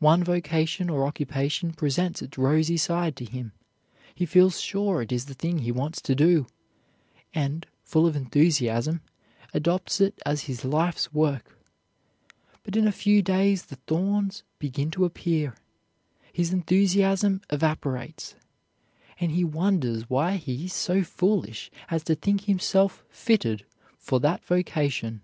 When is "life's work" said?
10.66-11.58